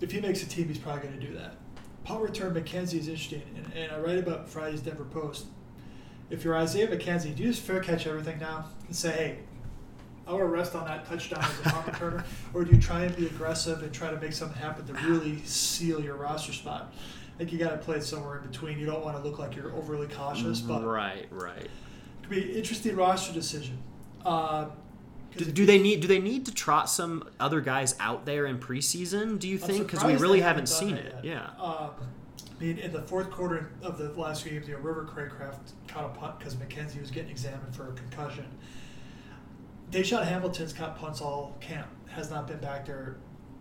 If 0.00 0.12
he 0.12 0.20
makes 0.20 0.42
a 0.42 0.46
team, 0.46 0.68
he's 0.68 0.78
probably 0.78 1.02
going 1.02 1.20
to 1.20 1.26
do 1.26 1.34
that. 1.34 1.56
Punt 2.04 2.22
return, 2.22 2.54
McKenzie 2.54 2.98
is 2.98 3.08
interesting. 3.08 3.42
And, 3.56 3.72
and 3.74 3.92
I 3.92 3.98
write 3.98 4.18
about 4.18 4.48
Friday's 4.48 4.80
Denver 4.80 5.04
Post. 5.04 5.46
If 6.30 6.44
you're 6.44 6.56
Isaiah 6.56 6.88
McKenzie, 6.88 7.34
do 7.34 7.42
you 7.42 7.50
just 7.50 7.62
fair 7.62 7.80
catch 7.80 8.06
everything 8.06 8.38
now 8.38 8.66
and 8.86 8.96
say, 8.96 9.10
hey, 9.10 9.38
I 10.26 10.32
want 10.32 10.44
to 10.44 10.48
rest 10.48 10.74
on 10.76 10.86
that 10.86 11.06
touchdown 11.06 11.42
as 11.42 11.58
a 11.60 11.62
punt 11.70 11.86
returner, 11.92 12.24
or 12.54 12.64
do 12.64 12.74
you 12.74 12.80
try 12.80 13.02
and 13.02 13.16
be 13.16 13.26
aggressive 13.26 13.82
and 13.82 13.92
try 13.92 14.10
to 14.10 14.20
make 14.20 14.32
something 14.32 14.56
happen 14.56 14.86
to 14.86 14.92
really 15.08 15.38
seal 15.44 16.00
your 16.00 16.14
roster 16.14 16.52
spot? 16.52 16.92
I 17.34 17.38
think 17.38 17.52
you 17.52 17.58
got 17.58 17.70
to 17.70 17.78
play 17.78 17.96
it 17.96 18.04
somewhere 18.04 18.38
in 18.38 18.46
between. 18.46 18.78
You 18.78 18.86
don't 18.86 19.04
want 19.04 19.16
to 19.16 19.28
look 19.28 19.38
like 19.38 19.56
you're 19.56 19.72
overly 19.74 20.06
cautious, 20.06 20.60
but 20.60 20.78
mm-hmm. 20.78 20.86
right, 20.86 21.26
right. 21.30 21.62
it 21.62 21.70
could 22.22 22.30
be 22.30 22.42
an 22.42 22.50
interesting 22.50 22.94
roster 22.94 23.32
decision. 23.32 23.78
Uh, 24.24 24.66
Do, 25.36 25.44
do 25.44 25.66
they 25.66 25.78
need 25.78 26.00
do 26.00 26.08
they 26.08 26.18
need 26.18 26.46
to 26.46 26.54
trot 26.54 26.90
some 26.90 27.28
other 27.38 27.60
guys 27.60 27.94
out 28.00 28.26
there 28.26 28.46
in 28.46 28.58
preseason? 28.58 29.38
Do 29.38 29.48
you 29.48 29.56
I'm 29.56 29.62
think? 29.62 29.86
Because 29.86 30.04
we 30.04 30.16
really 30.16 30.40
they 30.40 30.44
haven't 30.46 30.68
seen 30.68 30.96
it. 30.96 31.14
yet. 31.14 31.24
Yeah. 31.24 31.46
Um, 31.62 31.90
I 32.60 32.62
mean, 32.62 32.78
in 32.78 32.92
the 32.92 33.02
fourth 33.02 33.30
quarter 33.30 33.70
of 33.82 33.96
the 33.96 34.10
last 34.20 34.44
game, 34.44 34.62
you 34.66 34.74
know, 34.74 34.80
River 34.80 35.08
Cracraft 35.10 35.72
caught 35.88 36.04
a 36.04 36.08
punt 36.08 36.38
because 36.38 36.56
McKenzie 36.56 37.00
was 37.00 37.10
getting 37.10 37.30
examined 37.30 37.74
for 37.74 37.88
a 37.88 37.92
concussion. 37.92 38.44
DaeSean 39.90 40.24
Hamilton's 40.26 40.72
caught 40.72 40.98
punts 40.98 41.20
all 41.20 41.56
camp. 41.60 41.86
Has 42.08 42.30
not 42.30 42.46
been 42.48 42.58
back 42.58 42.84
there 42.86 43.16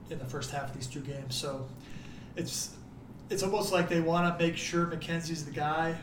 in 0.10 0.18
the 0.20 0.26
first 0.26 0.52
half 0.52 0.70
of 0.70 0.74
these 0.74 0.88
two 0.88 1.02
games, 1.02 1.36
so 1.36 1.68
it's 2.36 2.76
it's 3.30 3.44
almost 3.44 3.72
like 3.72 3.88
they 3.90 4.02
want 4.02 4.38
to 4.38 4.44
make 4.44 4.58
sure 4.58 4.88
McKenzie's 4.88 5.46
the 5.46 5.52
guy. 5.52 5.96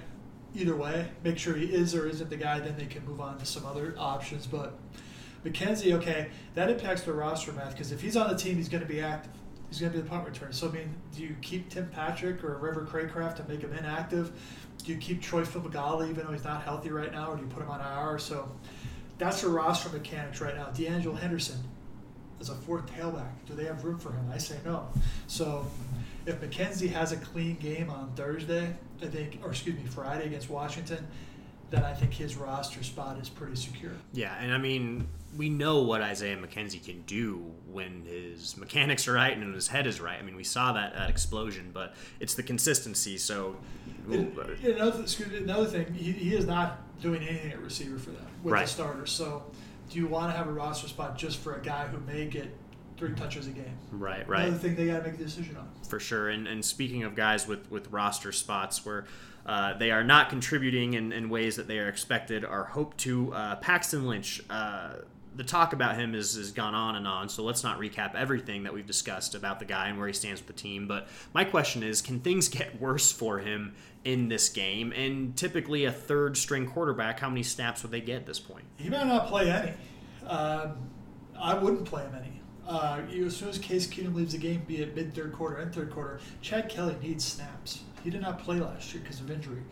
Either 0.57 0.75
way, 0.75 1.09
make 1.23 1.39
sure 1.39 1.55
he 1.55 1.67
is 1.67 1.95
or 1.95 2.09
isn't 2.09 2.31
the 2.31 2.37
guy, 2.37 2.59
then 2.61 2.77
they 2.79 2.87
can 2.87 3.05
move 3.05 3.21
on 3.21 3.39
to 3.39 3.45
some 3.45 3.67
other 3.67 3.95
options. 3.99 4.47
But 4.47 4.79
McKenzie, 5.45 5.93
okay, 5.93 6.31
that 6.55 6.71
impacts 6.71 7.03
the 7.03 7.13
roster 7.13 7.53
math 7.53 7.73
because 7.73 7.93
if 7.93 8.01
he's 8.01 8.17
on 8.17 8.29
the 8.29 8.37
team, 8.37 8.57
he's 8.57 8.69
going 8.69 8.83
to 8.83 8.89
be 8.89 9.01
active. 9.01 9.33
He's 9.69 9.81
going 9.81 9.93
to 9.93 9.99
be 9.99 10.03
the 10.03 10.09
punt 10.09 10.27
return. 10.27 10.53
So, 10.53 10.69
I 10.69 10.73
mean, 10.73 10.95
do 11.15 11.23
you 11.23 11.37
keep 11.43 11.69
Tim 11.69 11.89
Patrick 11.89 12.43
or 12.43 12.57
River 12.57 12.89
Cracraft 12.91 13.41
and 13.41 13.49
make 13.49 13.61
him 13.61 13.73
inactive? 13.75 14.33
Do 14.83 14.93
you 14.93 14.99
keep 14.99 15.21
Troy 15.21 15.43
Fumagalli 15.43 16.09
even 16.09 16.25
though 16.25 16.33
he's 16.33 16.45
not 16.45 16.63
healthy 16.63 16.91
right 16.91 17.13
now, 17.13 17.33
or 17.33 17.37
do 17.37 17.43
you 17.43 17.49
put 17.49 17.63
him 17.63 17.71
on 17.71 17.81
IR? 17.81 18.19
So, 18.19 18.51
that's 19.19 19.43
the 19.43 19.49
roster 19.49 19.91
mechanics 19.91 20.41
right 20.41 20.57
now. 20.57 20.67
D'Angelo 20.67 21.15
Henderson 21.15 21.59
is 22.41 22.49
a 22.49 22.55
fourth 22.55 22.87
tailback. 22.87 23.33
Do 23.47 23.55
they 23.55 23.65
have 23.65 23.85
room 23.85 23.99
for 23.99 24.13
him? 24.13 24.31
I 24.33 24.39
say 24.39 24.57
no. 24.65 24.89
So, 25.27 25.67
if 26.27 26.41
McKenzie 26.41 26.91
has 26.91 27.13
a 27.13 27.17
clean 27.17 27.57
game 27.57 27.91
on 27.91 28.13
Thursday, 28.17 28.75
I 29.03 29.07
think, 29.07 29.39
or 29.43 29.51
excuse 29.51 29.77
me, 29.77 29.83
Friday 29.87 30.27
against 30.27 30.49
Washington, 30.51 31.07
then 31.71 31.83
I 31.85 31.93
think 31.93 32.13
his 32.13 32.37
roster 32.37 32.83
spot 32.83 33.19
is 33.19 33.29
pretty 33.29 33.57
secure. 33.57 33.93
Yeah, 34.13 34.35
and 34.41 34.53
I 34.53 34.59
mean, 34.59 35.09
we 35.37 35.49
know 35.49 35.83
what 35.83 36.01
Isaiah 36.01 36.37
McKenzie 36.37 36.83
can 36.85 37.03
do 37.03 37.53
when 37.71 38.05
his 38.07 38.57
mechanics 38.57 39.09
are 39.09 39.15
right 39.15 39.33
and 39.33 39.45
when 39.45 39.55
his 39.55 39.69
head 39.69 39.87
is 39.87 40.01
right. 40.01 40.19
I 40.19 40.23
mean, 40.23 40.37
we 40.37 40.45
saw 40.45 40.73
that, 40.73 40.95
that 40.95 41.11
explosion, 41.11 41.71
but 41.75 41.95
it's 42.21 42.35
the 42.35 42.43
consistency. 42.43 43.19
So, 43.19 43.57
another, 44.09 44.53
excuse. 45.03 45.33
another 45.33 45.67
thing, 45.67 45.93
he, 45.95 46.13
he 46.13 46.35
is 46.37 46.47
not 46.47 46.81
doing 47.01 47.23
anything 47.27 47.53
at 47.53 47.61
receiver 47.61 47.99
for 47.99 48.11
them 48.11 48.27
with 48.43 48.53
Right. 48.55 48.67
the 48.67 48.73
starters. 48.73 49.11
So, 49.11 49.43
do 49.91 49.99
you 49.99 50.07
want 50.07 50.33
to 50.33 50.37
have 50.37 50.47
a 50.49 50.53
roster 50.53 50.89
spot 50.89 51.19
just 51.19 51.39
for 51.39 51.57
a 51.57 51.63
guy 51.63 51.87
who 51.89 51.99
may 52.11 52.27
get 52.27 52.49
three 52.97 53.15
touches 53.15 53.47
a 53.47 53.51
game? 53.51 53.77
right, 53.93 54.27
right. 54.29 54.49
Another 54.49 54.59
thing 54.59 54.77
they 54.77 54.87
got 54.87 55.05
to 55.05 55.11
make 55.11 55.21
a 55.21 55.25
decision 55.25 55.57
on. 55.57 55.69
for 55.89 56.01
sure. 56.01 56.29
And, 56.29 56.47
and 56.47 56.65
speaking 56.65 57.03
of 57.05 57.15
guys 57.15 57.47
with, 57.47 57.71
with 57.71 57.91
roster 57.91 58.33
spots 58.33 58.85
where 58.85 59.07
uh, 59.45 59.75
they 59.79 59.91
are 59.91 60.05
not 60.05 60.29
contributing 60.29 60.95
in, 60.95 61.13
in 61.13 61.29
ways 61.29 61.57
that 61.57 61.69
they 61.69 61.79
are 61.79 61.89
expected 61.89 62.45
or 62.45 62.65
hope 62.65 62.97
to, 62.99 63.33
uh, 63.33 63.57
Paxton 63.57 64.07
Lynch. 64.07 64.43
Uh, 64.51 64.95
the 65.37 65.45
talk 65.45 65.73
about 65.73 65.97
him 65.97 66.15
has, 66.15 66.35
has 66.35 66.51
gone 66.51 66.75
on 66.75 66.97
and 66.97 67.07
on, 67.07 67.29
so 67.29 67.45
let's 67.45 67.63
not 67.63 67.79
recap 67.79 68.15
everything 68.15 68.63
that 68.63 68.73
we've 68.73 68.87
discussed 68.87 69.35
about 69.35 69.59
the 69.59 69.65
guy 69.65 69.89
and 69.89 69.99
where 69.99 70.07
he 70.07 70.13
stands 70.13 70.41
with 70.41 70.47
the 70.47 70.61
team. 70.61 70.89
But 70.89 71.09
my 71.35 71.45
question 71.45 71.83
is 71.83 72.01
can 72.01 72.21
things 72.21 72.49
get 72.49 72.81
worse 72.81 73.13
for 73.13 73.39
him 73.39 73.75
in 74.05 74.29
this 74.29 74.49
game? 74.49 74.93
And 74.93 75.37
typically, 75.37 75.85
a 75.85 75.93
third 75.93 76.37
string 76.37 76.67
quarterback, 76.67 77.21
how 77.21 77.29
many 77.29 77.43
snaps 77.43 77.83
would 77.83 77.93
they 77.93 78.01
get 78.01 78.17
at 78.17 78.27
this 78.27 78.41
point? 78.41 78.65
He 78.79 78.89
might 78.89 79.07
not 79.07 79.29
play 79.29 79.51
any. 79.51 79.73
Um, 80.27 80.89
I 81.39 81.55
wouldn't 81.55 81.85
play 81.85 82.03
him 82.03 82.15
any. 82.15 82.41
Uh, 82.67 83.01
you, 83.09 83.27
as 83.27 83.37
soon 83.37 83.49
as 83.49 83.59
Case 83.59 83.87
Keenum 83.87 84.15
leaves 84.15 84.33
the 84.33 84.39
game, 84.39 84.63
be 84.67 84.83
it 84.83 84.95
mid 84.97 85.15
third 85.15 85.33
quarter 85.33 85.57
and 85.57 85.73
third 85.73 85.91
quarter, 85.91 86.19
Chad 86.41 86.69
Kelly 86.69 86.97
needs 87.01 87.25
snaps. 87.25 87.83
He 88.03 88.11
did 88.11 88.21
not 88.21 88.41
play 88.41 88.59
last 88.59 88.93
year 88.93 89.03
because 89.03 89.21
of 89.21 89.31
injury. 89.31 89.63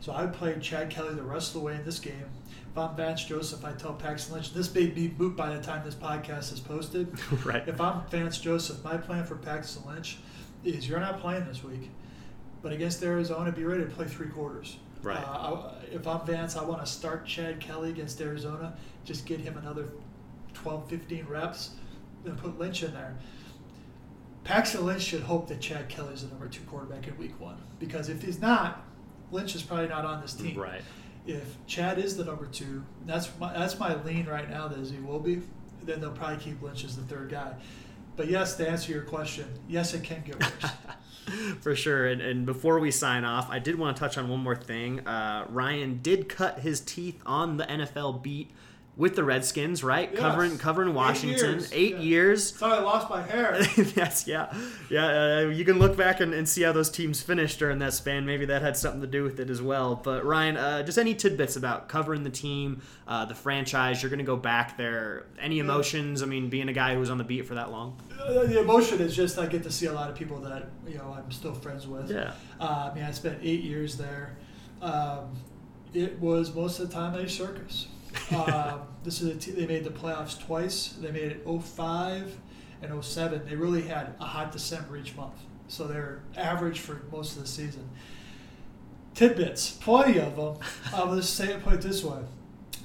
So 0.00 0.12
I 0.12 0.24
would 0.24 0.34
play 0.34 0.56
Chad 0.60 0.90
Kelly 0.90 1.14
the 1.14 1.22
rest 1.22 1.48
of 1.48 1.60
the 1.60 1.66
way 1.66 1.74
in 1.74 1.84
this 1.84 1.98
game. 1.98 2.26
If 2.70 2.78
I'm 2.78 2.96
Vance 2.96 3.24
Joseph, 3.24 3.64
I 3.64 3.72
tell 3.72 3.92
Paxton 3.92 4.34
Lynch, 4.34 4.52
this 4.52 4.72
may 4.74 4.86
be 4.86 5.14
moot 5.16 5.36
by 5.36 5.54
the 5.54 5.62
time 5.62 5.84
this 5.84 5.94
podcast 5.94 6.52
is 6.52 6.60
posted. 6.60 7.08
right. 7.44 7.66
If 7.68 7.80
I'm 7.80 8.02
Vance 8.08 8.38
Joseph, 8.38 8.82
my 8.82 8.96
plan 8.96 9.24
for 9.24 9.36
Paxton 9.36 9.84
Lynch 9.86 10.18
is 10.64 10.88
you're 10.88 11.00
not 11.00 11.20
playing 11.20 11.46
this 11.46 11.62
week, 11.62 11.90
but 12.62 12.72
against 12.72 13.02
Arizona, 13.02 13.52
be 13.52 13.64
ready 13.64 13.84
to 13.84 13.90
play 13.90 14.06
three 14.06 14.28
quarters. 14.28 14.76
Right. 15.02 15.22
Uh, 15.22 15.70
I, 15.70 15.84
if 15.92 16.06
I'm 16.06 16.26
Vance, 16.26 16.56
I 16.56 16.64
want 16.64 16.84
to 16.84 16.90
start 16.90 17.26
Chad 17.26 17.60
Kelly 17.60 17.90
against 17.90 18.20
Arizona, 18.20 18.76
just 19.04 19.26
get 19.26 19.40
him 19.40 19.56
another 19.56 19.88
12, 20.54 20.88
15 20.88 21.26
reps, 21.28 21.70
then 22.24 22.36
put 22.36 22.58
Lynch 22.58 22.82
in 22.82 22.92
there. 22.92 23.16
Paxton 24.42 24.84
Lynch 24.84 25.02
should 25.02 25.22
hope 25.22 25.48
that 25.48 25.60
Chad 25.60 25.88
Kelly's 25.88 26.22
the 26.22 26.28
number 26.28 26.48
two 26.48 26.62
quarterback 26.64 27.08
in 27.08 27.16
week 27.16 27.38
one 27.40 27.56
because 27.78 28.08
if 28.08 28.22
he's 28.22 28.40
not, 28.40 28.84
Lynch 29.30 29.54
is 29.54 29.62
probably 29.62 29.88
not 29.88 30.04
on 30.04 30.20
this 30.20 30.34
team. 30.34 30.58
Right. 30.58 30.82
If 31.26 31.56
Chad 31.66 31.98
is 31.98 32.16
the 32.16 32.24
number 32.24 32.46
two, 32.46 32.84
that's 33.06 33.30
my 33.38 33.52
that's 33.52 33.78
my 33.78 33.94
lean 34.02 34.26
right 34.26 34.48
now 34.48 34.68
that 34.68 34.78
he 34.86 34.98
will 35.00 35.20
be. 35.20 35.40
Then 35.82 36.00
they'll 36.00 36.12
probably 36.12 36.42
keep 36.44 36.60
Lynch 36.60 36.84
as 36.84 36.96
the 36.96 37.02
third 37.02 37.30
guy. 37.30 37.54
But 38.16 38.28
yes, 38.28 38.56
to 38.56 38.68
answer 38.68 38.92
your 38.92 39.02
question, 39.02 39.46
yes, 39.68 39.92
it 39.94 40.04
can 40.04 40.22
get 40.24 40.40
worse. 40.40 40.72
For 41.60 41.74
sure. 41.74 42.06
And, 42.06 42.20
and 42.20 42.46
before 42.46 42.78
we 42.78 42.90
sign 42.90 43.24
off, 43.24 43.48
I 43.50 43.58
did 43.58 43.78
want 43.78 43.96
to 43.96 44.00
touch 44.00 44.18
on 44.18 44.28
one 44.28 44.40
more 44.40 44.54
thing. 44.54 45.06
Uh, 45.06 45.46
Ryan 45.48 46.00
did 46.02 46.28
cut 46.28 46.60
his 46.60 46.80
teeth 46.80 47.20
on 47.24 47.56
the 47.56 47.64
NFL 47.64 48.22
beat 48.22 48.50
with 48.96 49.16
the 49.16 49.24
Redskins, 49.24 49.82
right? 49.82 50.08
Yes. 50.12 50.20
Covering 50.20 50.56
covering 50.56 50.90
Eight 50.90 50.94
Washington, 50.94 51.50
years. 51.54 51.70
eight 51.72 51.94
Yeah. 51.96 52.00
years. 52.00 52.54
Sorry, 52.54 52.74
I 52.78 52.80
lost 52.80 53.10
my 53.10 53.22
hair. 53.22 53.58
yes, 53.96 54.28
yeah, 54.28 54.54
yeah. 54.88 55.06
Uh, 55.06 55.40
you 55.48 55.64
can 55.64 55.80
look 55.80 55.96
back 55.96 56.20
and, 56.20 56.32
and 56.32 56.48
see 56.48 56.62
how 56.62 56.70
those 56.70 56.90
teams 56.90 57.20
finished 57.20 57.58
during 57.58 57.80
that 57.80 57.92
span. 57.92 58.24
Maybe 58.24 58.44
that 58.46 58.62
had 58.62 58.76
something 58.76 59.00
to 59.00 59.08
do 59.08 59.24
with 59.24 59.40
it 59.40 59.50
as 59.50 59.60
well. 59.60 59.96
But 59.96 60.24
Ryan, 60.24 60.56
uh, 60.56 60.82
just 60.84 60.96
any 60.96 61.12
tidbits 61.14 61.56
about 61.56 61.88
covering 61.88 62.22
the 62.22 62.30
team, 62.30 62.82
uh, 63.08 63.24
the 63.24 63.34
franchise. 63.34 64.00
You're 64.00 64.10
going 64.10 64.18
to 64.20 64.24
go 64.24 64.36
back 64.36 64.76
there. 64.76 65.26
Any 65.40 65.58
emotions? 65.58 66.22
I 66.22 66.26
mean, 66.26 66.48
being 66.48 66.68
a 66.68 66.72
guy 66.72 66.94
who 66.94 67.00
was 67.00 67.10
on 67.10 67.18
the 67.18 67.24
beat 67.24 67.46
for 67.46 67.54
that 67.54 67.72
long. 67.72 68.00
Uh, 68.22 68.44
the 68.44 68.60
emotion 68.60 69.00
is 69.00 69.14
just 69.16 69.38
I 69.38 69.46
get 69.46 69.64
to 69.64 69.72
see 69.72 69.86
a 69.86 69.92
lot 69.92 70.08
of 70.08 70.14
people 70.16 70.38
that 70.42 70.68
you 70.86 70.98
know 70.98 71.12
I'm 71.18 71.32
still 71.32 71.52
friends 71.52 71.86
with. 71.88 72.12
Yeah. 72.12 72.32
Uh, 72.60 72.90
I 72.92 72.94
mean, 72.94 73.02
I 73.04 73.10
spent 73.10 73.40
eight 73.42 73.64
years 73.64 73.96
there. 73.96 74.36
Um, 74.80 75.34
it 75.92 76.18
was 76.20 76.54
most 76.54 76.78
of 76.78 76.88
the 76.88 76.94
time 76.94 77.14
a 77.14 77.28
circus. 77.28 77.88
Um, 78.34 78.80
this 79.02 79.20
is 79.20 79.28
a 79.28 79.34
t- 79.38 79.50
they 79.52 79.66
made 79.66 79.84
the 79.84 79.90
playoffs 79.90 80.38
twice. 80.40 80.94
They 81.00 81.10
made 81.10 81.30
it 81.32 81.44
05 81.46 82.36
and 82.82 83.04
07. 83.04 83.42
They 83.46 83.54
really 83.56 83.82
had 83.82 84.14
a 84.20 84.24
hot 84.24 84.52
December 84.52 84.96
each 84.96 85.14
month, 85.16 85.34
so 85.68 85.86
they're 85.86 86.20
average 86.36 86.80
for 86.80 87.02
most 87.12 87.36
of 87.36 87.42
the 87.42 87.48
season. 87.48 87.88
Tidbits, 89.14 89.70
plenty 89.72 90.18
of 90.18 90.36
them. 90.36 90.56
I'll 90.94 91.14
just 91.14 91.34
say 91.34 91.52
it, 91.52 91.62
put 91.62 91.74
it 91.74 91.80
this 91.82 92.02
way: 92.02 92.20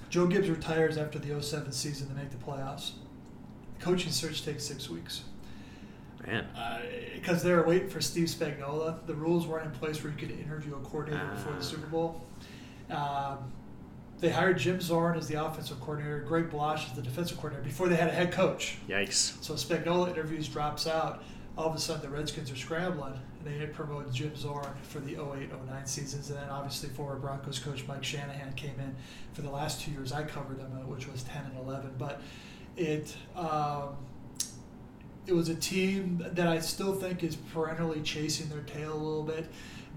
Joe 0.09 0.27
Gibbs 0.27 0.49
retires 0.49 0.97
after 0.97 1.17
the 1.19 1.41
07 1.41 1.71
season 1.71 2.07
to 2.09 2.13
make 2.13 2.29
the 2.29 2.37
playoffs. 2.37 2.91
The 3.79 3.85
coaching 3.85 4.11
search 4.11 4.43
takes 4.43 4.63
six 4.65 4.89
weeks 4.89 5.21
Man. 6.27 6.45
because 7.15 7.41
they 7.43 7.51
were 7.53 7.63
waiting 7.65 7.89
for 7.89 8.01
Steve 8.01 8.27
Spagnuolo. 8.27 9.05
The 9.07 9.15
rules 9.15 9.47
weren't 9.47 9.65
in 9.65 9.71
place 9.71 10.03
where 10.03 10.11
you 10.11 10.17
could 10.19 10.31
interview 10.31 10.75
a 10.75 10.79
coordinator 10.79 11.25
before 11.33 11.53
Ah. 11.53 11.57
the 11.59 11.63
Super 11.63 11.87
Bowl. 11.87 12.25
Um, 12.91 13.51
they 14.19 14.29
hired 14.29 14.57
Jim 14.57 14.81
Zorn 14.81 15.17
as 15.17 15.27
the 15.27 15.43
offensive 15.43 15.79
coordinator, 15.79 16.19
Greg 16.19 16.49
Blache 16.49 16.87
as 16.89 16.93
the 16.93 17.01
defensive 17.01 17.37
coordinator 17.37 17.67
before 17.67 17.87
they 17.87 17.95
had 17.95 18.09
a 18.09 18.11
head 18.11 18.31
coach. 18.31 18.77
Yikes. 18.87 19.41
So 19.43 19.53
Spagnuolo 19.53 20.09
interviews 20.09 20.47
drops 20.47 20.87
out. 20.87 21.23
All 21.57 21.67
of 21.67 21.75
a 21.75 21.79
sudden, 21.79 22.01
the 22.01 22.09
Redskins 22.09 22.51
are 22.51 22.55
scrambling, 22.55 23.13
and 23.13 23.45
they 23.45 23.57
had 23.57 23.73
promoted 23.73 24.13
Jim 24.13 24.35
Zorn 24.35 24.67
for 24.83 24.99
the 24.99 25.15
08-09 25.15 25.87
seasons, 25.87 26.29
and 26.29 26.39
then 26.39 26.49
obviously 26.49 26.89
former 26.89 27.17
Broncos 27.19 27.59
coach 27.59 27.85
Mike 27.87 28.03
Shanahan 28.03 28.53
came 28.53 28.79
in 28.79 28.95
for 29.33 29.41
the 29.41 29.49
last 29.49 29.81
two 29.81 29.91
years 29.91 30.11
I 30.11 30.23
covered 30.23 30.59
them, 30.59 30.71
uh, 30.73 30.85
which 30.85 31.07
was 31.07 31.23
10 31.23 31.45
and 31.45 31.57
11. 31.57 31.95
But 31.97 32.21
it 32.77 33.15
um, 33.35 33.97
it 35.27 35.33
was 35.33 35.49
a 35.49 35.55
team 35.55 36.25
that 36.25 36.47
I 36.47 36.59
still 36.59 36.95
think 36.95 37.23
is 37.23 37.35
perennially 37.35 38.01
chasing 38.01 38.49
their 38.49 38.61
tail 38.61 38.93
a 38.93 38.95
little 38.95 39.23
bit. 39.23 39.47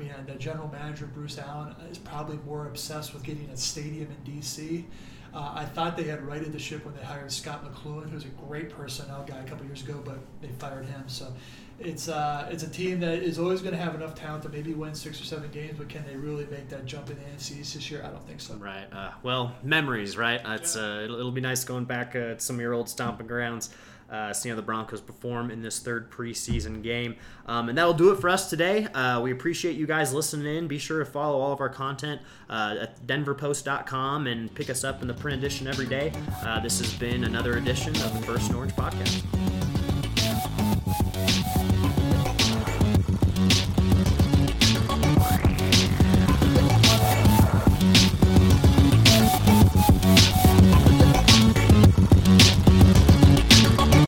Mean, 0.02 0.12
the 0.26 0.34
general 0.34 0.68
manager 0.68 1.06
Bruce 1.06 1.38
Allen 1.38 1.74
is 1.90 1.98
probably 1.98 2.38
more 2.46 2.66
obsessed 2.66 3.14
with 3.14 3.22
getting 3.22 3.48
a 3.50 3.56
stadium 3.56 4.08
in 4.10 4.34
D.C. 4.34 4.86
Uh, 5.34 5.52
I 5.54 5.64
thought 5.64 5.96
they 5.96 6.04
had 6.04 6.22
righted 6.26 6.52
the 6.52 6.58
ship 6.58 6.84
when 6.84 6.94
they 6.94 7.02
hired 7.02 7.32
Scott 7.32 7.64
McCloughan, 7.64 8.10
who's 8.10 8.24
a 8.24 8.28
great 8.28 8.68
personnel 8.68 9.24
guy 9.26 9.38
a 9.38 9.44
couple 9.44 9.64
years 9.64 9.82
ago, 9.82 10.02
but 10.04 10.18
they 10.42 10.48
fired 10.48 10.84
him. 10.84 11.04
So 11.06 11.32
it's 11.78 12.08
uh, 12.08 12.48
it's 12.50 12.62
a 12.62 12.68
team 12.68 13.00
that 13.00 13.22
is 13.22 13.38
always 13.38 13.62
going 13.62 13.74
to 13.74 13.80
have 13.80 13.94
enough 13.94 14.14
talent 14.14 14.42
to 14.42 14.50
maybe 14.50 14.74
win 14.74 14.94
six 14.94 15.20
or 15.20 15.24
seven 15.24 15.50
games, 15.50 15.78
but 15.78 15.88
can 15.88 16.04
they 16.06 16.16
really 16.16 16.46
make 16.46 16.68
that 16.68 16.84
jump 16.84 17.08
in 17.08 17.16
the 17.16 17.22
NFC 17.22 17.58
this 17.58 17.90
year? 17.90 18.02
I 18.04 18.10
don't 18.10 18.26
think 18.26 18.40
so. 18.40 18.54
Right. 18.54 18.86
Uh, 18.92 19.12
well, 19.22 19.54
memories, 19.62 20.18
right? 20.18 20.40
It's 20.44 20.76
uh, 20.76 21.02
it'll, 21.04 21.18
it'll 21.18 21.32
be 21.32 21.40
nice 21.40 21.64
going 21.64 21.86
back 21.86 22.14
uh, 22.14 22.34
to 22.34 22.40
some 22.40 22.56
of 22.56 22.60
your 22.60 22.74
old 22.74 22.90
stomping 22.90 23.26
grounds. 23.26 23.70
Uh, 24.12 24.30
seeing 24.30 24.52
how 24.52 24.56
the 24.56 24.62
Broncos 24.62 25.00
perform 25.00 25.50
in 25.50 25.62
this 25.62 25.78
third 25.78 26.10
preseason 26.10 26.82
game. 26.82 27.16
Um, 27.46 27.70
and 27.70 27.78
that'll 27.78 27.94
do 27.94 28.10
it 28.10 28.20
for 28.20 28.28
us 28.28 28.50
today. 28.50 28.84
Uh, 28.88 29.22
we 29.22 29.32
appreciate 29.32 29.74
you 29.74 29.86
guys 29.86 30.12
listening 30.12 30.54
in. 30.54 30.68
Be 30.68 30.78
sure 30.78 30.98
to 30.98 31.06
follow 31.06 31.40
all 31.40 31.54
of 31.54 31.62
our 31.62 31.70
content 31.70 32.20
uh, 32.50 32.76
at 32.82 33.06
denverpost.com 33.06 34.26
and 34.26 34.54
pick 34.54 34.68
us 34.68 34.84
up 34.84 35.00
in 35.00 35.08
the 35.08 35.14
print 35.14 35.38
edition 35.38 35.66
every 35.66 35.86
day. 35.86 36.12
Uh, 36.44 36.60
this 36.60 36.78
has 36.78 36.92
been 36.92 37.24
another 37.24 37.56
edition 37.56 37.96
of 37.96 38.20
the 38.20 38.26
First 38.26 38.52
Orange 38.52 38.72
Podcast. 38.74 39.61